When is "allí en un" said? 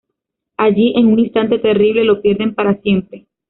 0.57-1.19